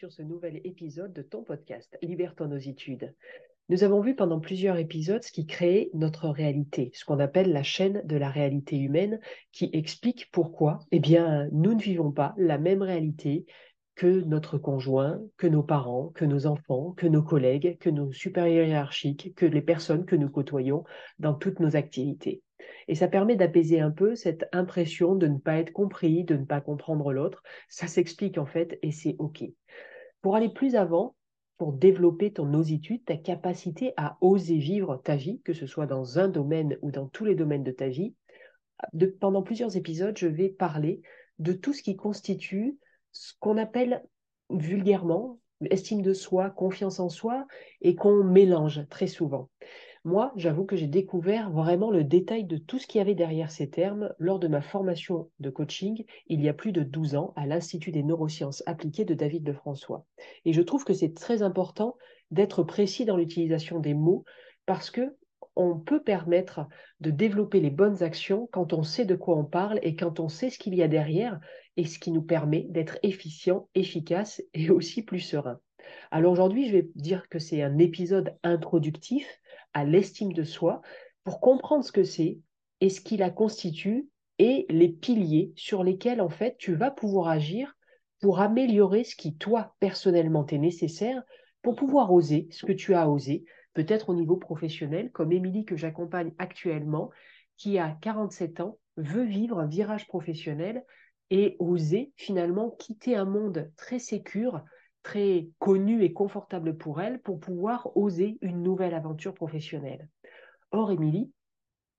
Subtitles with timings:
[0.00, 3.14] sur ce nouvel épisode de ton podcast Libère ton ositude.
[3.68, 7.62] Nous avons vu pendant plusieurs épisodes ce qui crée notre réalité, ce qu'on appelle la
[7.62, 9.20] chaîne de la réalité humaine,
[9.52, 13.44] qui explique pourquoi eh bien, nous ne vivons pas la même réalité
[13.94, 18.68] que notre conjoint, que nos parents, que nos enfants, que nos collègues, que nos supérieurs
[18.68, 20.84] hiérarchiques, que les personnes que nous côtoyons
[21.18, 22.40] dans toutes nos activités.
[22.88, 26.46] Et ça permet d'apaiser un peu cette impression de ne pas être compris, de ne
[26.46, 27.42] pas comprendre l'autre.
[27.68, 29.44] Ça s'explique en fait et c'est OK.
[30.22, 31.14] Pour aller plus avant,
[31.56, 36.18] pour développer ton ositude, ta capacité à oser vivre ta vie, que ce soit dans
[36.18, 38.14] un domaine ou dans tous les domaines de ta vie,
[39.20, 41.02] pendant plusieurs épisodes, je vais parler
[41.38, 42.78] de tout ce qui constitue
[43.12, 44.02] ce qu'on appelle
[44.50, 45.38] vulgairement
[45.68, 47.46] estime de soi, confiance en soi,
[47.82, 49.50] et qu'on mélange très souvent.
[50.04, 53.50] Moi, j'avoue que j'ai découvert vraiment le détail de tout ce qu'il y avait derrière
[53.50, 57.34] ces termes lors de ma formation de coaching il y a plus de 12 ans
[57.36, 60.06] à l'Institut des neurosciences appliquées de David de François.
[60.46, 61.98] Et je trouve que c'est très important
[62.30, 64.24] d'être précis dans l'utilisation des mots
[64.64, 65.18] parce que
[65.54, 66.66] on peut permettre
[67.00, 70.30] de développer les bonnes actions quand on sait de quoi on parle et quand on
[70.30, 71.38] sait ce qu'il y a derrière
[71.76, 75.60] et ce qui nous permet d'être efficient, efficace et aussi plus serein.
[76.10, 79.39] Alors aujourd'hui, je vais dire que c'est un épisode introductif
[79.74, 80.82] à l'estime de soi
[81.24, 82.38] pour comprendre ce que c'est
[82.80, 87.28] et ce qui la constitue et les piliers sur lesquels en fait tu vas pouvoir
[87.28, 87.76] agir
[88.20, 91.22] pour améliorer ce qui toi personnellement est nécessaire
[91.62, 95.76] pour pouvoir oser ce que tu as osé, peut-être au niveau professionnel, comme Émilie que
[95.76, 97.10] j'accompagne actuellement,
[97.56, 100.84] qui a 47 ans, veut vivre un virage professionnel
[101.30, 104.62] et oser finalement quitter un monde très sécure
[105.02, 110.08] très connue et confortable pour elle pour pouvoir oser une nouvelle aventure professionnelle.
[110.70, 111.32] Or, Émilie,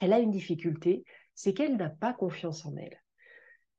[0.00, 3.02] elle a une difficulté, c'est qu'elle n'a pas confiance en elle.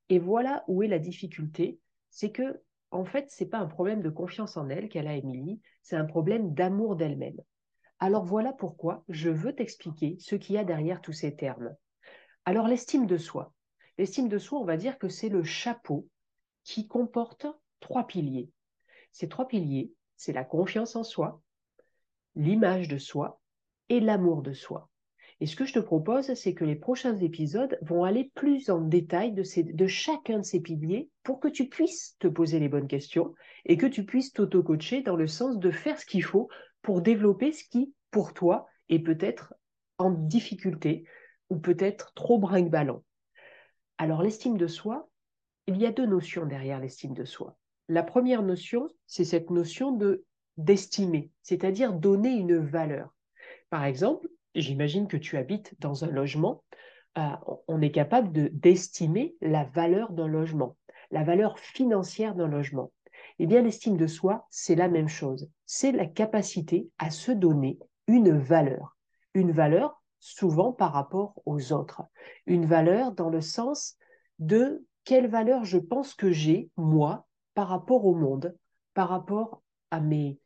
[0.09, 2.61] Et voilà où est la difficulté, c'est que
[2.91, 6.05] en fait, c'est pas un problème de confiance en elle qu'elle a Émilie, c'est un
[6.05, 7.39] problème d'amour d'elle-même.
[7.99, 11.73] Alors voilà pourquoi je veux t'expliquer ce qu'il y a derrière tous ces termes.
[12.43, 13.53] Alors l'estime de soi.
[13.97, 16.07] L'estime de soi, on va dire que c'est le chapeau
[16.63, 17.45] qui comporte
[17.79, 18.49] trois piliers.
[19.11, 21.41] Ces trois piliers, c'est la confiance en soi,
[22.35, 23.41] l'image de soi
[23.89, 24.89] et l'amour de soi.
[25.41, 28.79] Et ce que je te propose, c'est que les prochains épisodes vont aller plus en
[28.79, 33.33] détail de, chacun de ces piliers pour que tu puisses te poser les bonnes questions
[33.65, 36.47] et que tu puisses t'auto-coacher dans le sens de faire ce qu'il faut
[36.83, 39.55] pour développer ce qui, pour toi, est peut-être
[39.97, 41.05] en difficulté
[41.49, 43.03] ou peut-être trop brinque-ballant.
[43.97, 45.09] Alors l'estime de soi,
[45.65, 47.57] il y a deux notions derrière l'estime de soi.
[47.91, 50.23] La première notion, c'est cette notion de
[50.55, 53.13] d'estimer, c'est-à-dire donner une valeur.
[53.69, 56.63] Par exemple, j'imagine que tu habites dans un logement,
[57.17, 57.31] euh,
[57.67, 60.77] on est capable de d'estimer la valeur d'un logement,
[61.11, 62.93] la valeur financière d'un logement.
[63.39, 65.49] Eh bien, l'estime de soi, c'est la même chose.
[65.65, 68.95] C'est la capacité à se donner une valeur.
[69.33, 72.03] Une valeur souvent par rapport aux autres.
[72.45, 73.97] Une valeur dans le sens
[74.39, 78.55] de quelle valeur je pense que j'ai, moi, par rapport au monde,
[78.93, 80.39] par rapport à mes,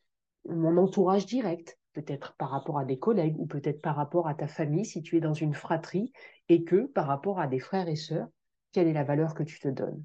[0.47, 4.47] mon entourage direct, peut-être par rapport à des collègues ou peut-être par rapport à ta
[4.47, 6.11] famille si tu es dans une fratrie
[6.49, 8.27] et que par rapport à des frères et sœurs,
[8.71, 10.03] quelle est la valeur que tu te donnes.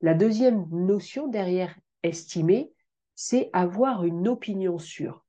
[0.00, 2.72] La deuxième notion derrière estimer,
[3.14, 5.24] c'est avoir une opinion sûre.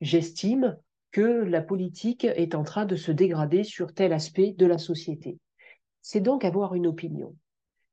[0.00, 0.76] J'estime
[1.10, 5.38] que la politique est en train de se dégrader sur tel aspect de la société.
[6.02, 7.34] C'est donc avoir une opinion.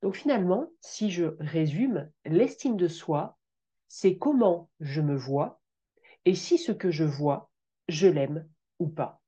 [0.05, 3.39] Donc finalement, si je résume, l'estime de soi,
[3.87, 5.59] c'est comment je me vois
[6.25, 7.49] et si ce que je vois,
[7.87, 9.19] je l'aime ou pas.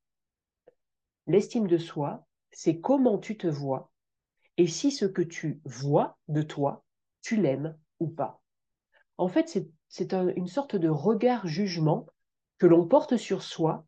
[1.25, 3.91] L'estime de soi, c'est comment tu te vois
[4.57, 6.85] et si ce que tu vois de toi,
[7.23, 8.43] tu l'aimes ou pas.
[9.17, 9.59] En fait,
[9.89, 12.05] c'est une sorte de regard-jugement
[12.59, 13.87] que l'on porte sur soi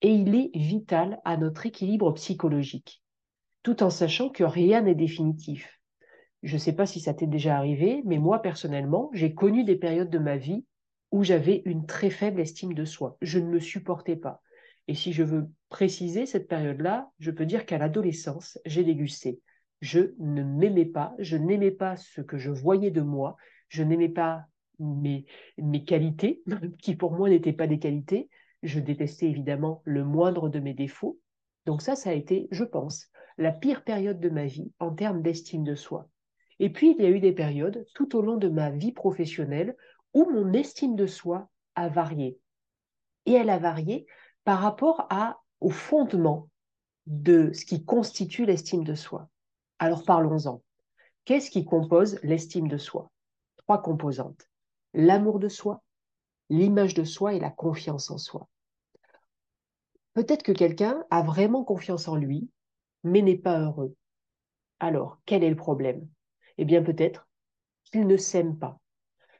[0.00, 3.04] et il est vital à notre équilibre psychologique,
[3.62, 5.76] tout en sachant que rien n'est définitif.
[6.46, 9.74] Je ne sais pas si ça t'est déjà arrivé, mais moi personnellement, j'ai connu des
[9.74, 10.64] périodes de ma vie
[11.10, 13.16] où j'avais une très faible estime de soi.
[13.20, 14.40] Je ne me supportais pas.
[14.86, 19.40] Et si je veux préciser cette période-là, je peux dire qu'à l'adolescence, j'ai dégusté.
[19.80, 23.36] Je ne m'aimais pas, je n'aimais pas ce que je voyais de moi,
[23.68, 24.44] je n'aimais pas
[24.78, 25.26] mes,
[25.58, 26.44] mes qualités,
[26.80, 28.30] qui pour moi n'étaient pas des qualités.
[28.62, 31.18] Je détestais évidemment le moindre de mes défauts.
[31.64, 35.22] Donc ça, ça a été, je pense, la pire période de ma vie en termes
[35.22, 36.08] d'estime de soi.
[36.58, 39.76] Et puis, il y a eu des périodes tout au long de ma vie professionnelle
[40.14, 42.38] où mon estime de soi a varié.
[43.26, 44.06] Et elle a varié
[44.44, 46.48] par rapport à, au fondement
[47.06, 49.28] de ce qui constitue l'estime de soi.
[49.78, 50.62] Alors parlons-en.
[51.24, 53.10] Qu'est-ce qui compose l'estime de soi?
[53.56, 54.48] Trois composantes.
[54.94, 55.82] l'amour de soi,
[56.48, 58.48] l'image de soi et la confiance en soi.
[60.14, 62.48] Peut-être que quelqu'un a vraiment confiance en lui,
[63.04, 63.94] mais n'est pas heureux.
[64.80, 66.08] Alors, quel est le problème?
[66.58, 67.28] Eh bien, peut-être
[67.90, 68.80] qu'il ne s'aime pas.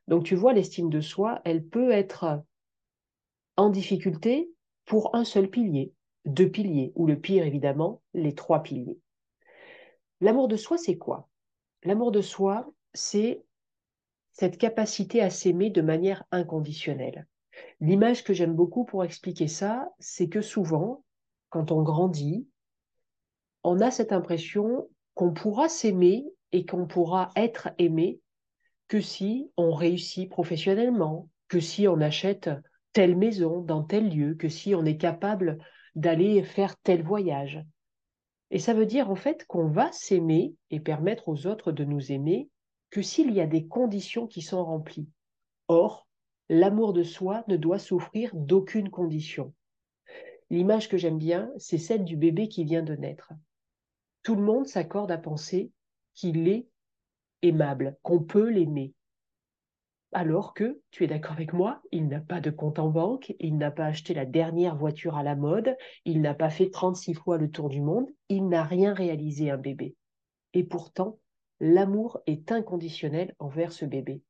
[0.09, 2.43] Donc, tu vois, l'estime de soi, elle peut être
[3.57, 4.51] en difficulté
[4.85, 5.93] pour un seul pilier,
[6.25, 8.99] deux piliers, ou le pire, évidemment, les trois piliers.
[10.21, 11.29] L'amour de soi, c'est quoi?
[11.83, 13.45] L'amour de soi, c'est
[14.33, 17.27] cette capacité à s'aimer de manière inconditionnelle.
[17.81, 21.05] L'image que j'aime beaucoup pour expliquer ça, c'est que souvent,
[21.49, 22.47] quand on grandit,
[23.65, 28.21] on a cette impression qu'on pourra s'aimer et qu'on pourra être aimé
[28.89, 32.51] que si on réussit professionnellement, que si on achète
[32.93, 35.59] telle maison dans tel lieu, que si on est capable
[35.95, 37.63] d'aller faire tel voyage.
[38.51, 42.13] Et ça veut dire en fait qu'on va s'aimer et permettre aux autres de nous
[42.13, 42.49] aimer
[42.91, 45.09] que s'il y a des conditions qui sont remplies.
[45.69, 46.07] Or,
[46.49, 49.53] l'amour de soi ne doit souffrir d'aucune condition.
[50.51, 53.33] L'image que j'aime bien, c'est celle du bébé qui vient de naître.
[54.23, 55.73] Tout le monde s'accorde à penser
[56.17, 56.67] qu'il est
[57.43, 58.93] aimable, qu'on peut l'aimer.
[60.13, 63.59] Alors que, tu es d'accord avec moi, il n'a pas de compte en banque, il
[63.59, 67.39] n'a pas acheté la dernière voiture à la mode, il n'a pas fait 36 fois
[67.39, 69.95] le tour du monde, il n'a rien réalisé un bébé.
[70.55, 71.19] Et pourtant,
[71.61, 74.23] l'amour est inconditionnel envers ce bébé.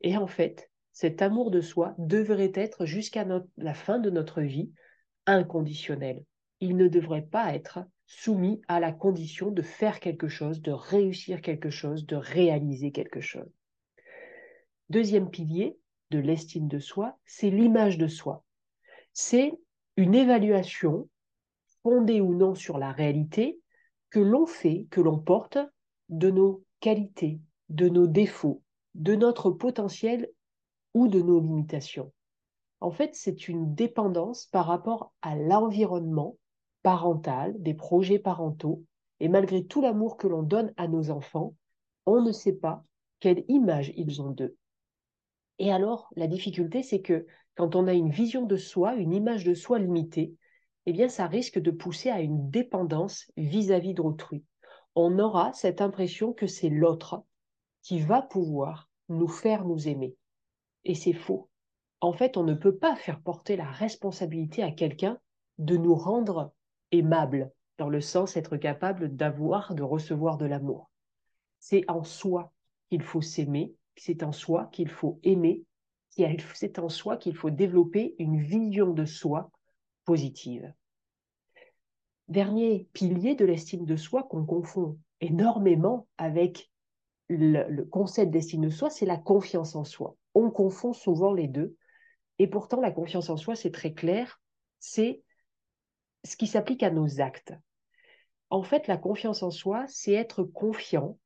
[0.00, 3.24] Et en fait, cet amour de soi devrait être jusqu'à
[3.56, 4.72] la fin de notre vie
[5.26, 6.24] inconditionnel.
[6.60, 11.40] Il ne devrait pas être soumis à la condition de faire quelque chose, de réussir
[11.40, 13.50] quelque chose, de réaliser quelque chose.
[14.90, 15.78] Deuxième pilier
[16.10, 18.44] de l'estime de soi, c'est l'image de soi.
[19.12, 19.52] C'est
[19.96, 21.08] une évaluation
[21.82, 23.60] fondée ou non sur la réalité
[24.10, 25.58] que l'on fait, que l'on porte
[26.08, 27.40] de nos qualités,
[27.70, 28.62] de nos défauts,
[28.94, 30.28] de notre potentiel
[30.94, 32.12] ou de nos limitations.
[32.80, 36.36] En fait, c'est une dépendance par rapport à l'environnement
[36.82, 38.84] parental, des projets parentaux,
[39.20, 41.54] et malgré tout l'amour que l'on donne à nos enfants,
[42.06, 42.84] on ne sait pas
[43.20, 44.56] quelle image ils ont d'eux.
[45.58, 49.44] Et alors, la difficulté, c'est que quand on a une vision de soi, une image
[49.44, 50.34] de soi limitée,
[50.86, 54.44] eh bien, ça risque de pousser à une dépendance vis-à-vis d'autrui.
[54.94, 57.22] On aura cette impression que c'est l'autre
[57.82, 60.16] qui va pouvoir nous faire nous aimer.
[60.84, 61.48] Et c'est faux.
[62.00, 65.20] En fait, on ne peut pas faire porter la responsabilité à quelqu'un
[65.58, 66.52] de nous rendre
[66.92, 70.90] aimables, dans le sens être capable d'avoir, de recevoir de l'amour.
[71.58, 72.52] C'est en soi
[72.90, 75.64] qu'il faut s'aimer, c'est en soi qu'il faut aimer,
[76.10, 79.50] c'est en soi qu'il faut développer une vision de soi
[80.04, 80.72] positive.
[82.28, 86.70] Dernier pilier de l'estime de soi qu'on confond énormément avec
[87.28, 90.16] le, concept d'estime de soi, c'est la confiance en soi.
[90.34, 91.76] On confond souvent les deux.
[92.38, 94.40] Et pourtant, la confiance en soi, c'est très clair,
[94.78, 95.22] c'est
[96.24, 97.54] ce qui s'applique à nos actes.
[98.50, 101.18] En fait, la confiance en soi, c'est être confiant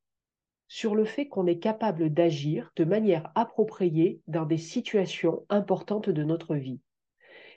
[0.69, 6.25] sur le fait qu'on est capable d'agir de manière appropriée dans des situations importantes de
[6.25, 6.81] notre vie.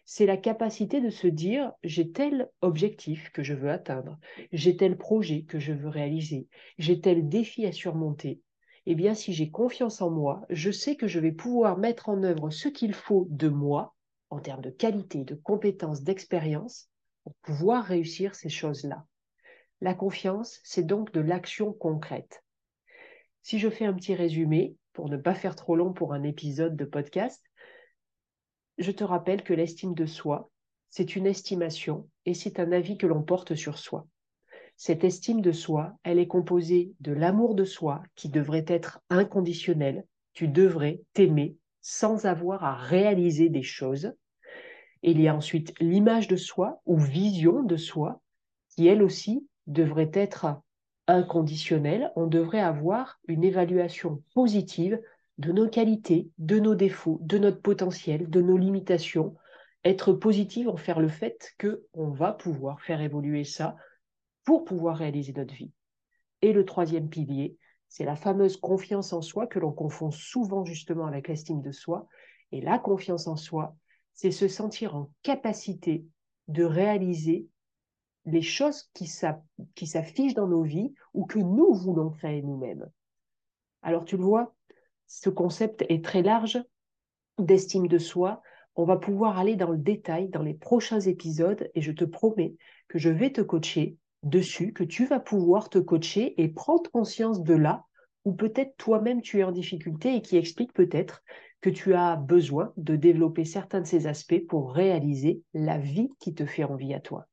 [0.06, 4.18] C'est la capacité de se dire j'ai tel objectif que je veux atteindre,
[4.52, 6.48] j'ai tel projet que je veux réaliser,
[6.78, 8.42] j'ai tel défi à surmonter.
[8.86, 12.24] Eh bien, si j'ai confiance en moi, je sais que je vais pouvoir mettre en
[12.24, 13.96] œuvre ce qu'il faut de moi
[14.32, 16.89] en termes de qualité, de compétences, d'expérience
[17.42, 19.06] pouvoir réussir ces choses-là.
[19.82, 22.44] La confiance, c'est donc de l'action concrète.
[23.42, 26.76] Si je fais un petit résumé, pour ne pas faire trop long pour un épisode
[26.76, 27.44] de podcast,
[28.78, 30.52] je te rappelle que l'estime de soi,
[30.90, 34.08] c'est une estimation et c'est un avis que l'on porte sur soi.
[34.76, 40.06] Cette estime de soi, elle est composée de l'amour de soi qui devrait être inconditionnel.
[40.34, 44.14] Tu devrais t'aimer sans avoir à réaliser des choses.
[45.04, 48.22] Il y a ensuite l'image de soi ou vision de soi
[48.70, 50.62] qui, elle aussi, devrait être
[51.08, 55.00] inconditionnel, on devrait avoir une évaluation positive
[55.38, 59.36] de nos qualités, de nos défauts, de notre potentiel, de nos limitations.
[59.86, 63.76] Être positive en faire le fait qu'on va pouvoir faire évoluer ça
[64.44, 65.72] pour pouvoir réaliser notre vie.
[66.42, 71.06] Et le troisième pilier, c'est la fameuse confiance en soi que l'on confond souvent justement
[71.06, 72.08] avec l'estime de soi.
[72.52, 73.76] Et la confiance en soi,
[74.22, 76.06] c'est se sentir en capacité
[76.50, 77.48] de réaliser
[78.26, 82.90] les choses qui s'affichent dans nos vies ou que nous voulons créer nous-mêmes.
[83.82, 84.54] Alors tu le vois,
[85.08, 86.62] ce concept est très large
[87.38, 88.42] d'estime de soi.
[88.76, 92.58] On va pouvoir aller dans le détail dans les prochains épisodes et je te promets
[92.90, 97.42] que je vais te coacher dessus, que tu vas pouvoir te coacher et prendre conscience
[97.42, 97.86] de là
[98.26, 101.24] où peut-être toi-même tu es en difficulté et qui explique peut-être
[101.62, 106.34] que tu as besoin de développer certains de ces aspects pour réaliser la vie qui
[106.34, 107.28] te fait envie à toi.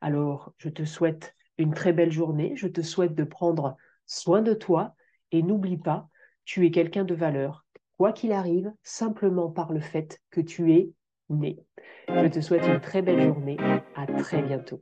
[0.00, 4.54] Alors, je te souhaite une très belle journée, je te souhaite de prendre soin de
[4.54, 4.94] toi
[5.32, 6.08] et n'oublie pas,
[6.44, 7.64] tu es quelqu'un de valeur,
[7.96, 10.92] quoi qu'il arrive, simplement par le fait que tu es
[11.28, 11.58] né.
[12.08, 13.56] Je te souhaite une très belle journée,
[13.94, 14.80] à très bientôt.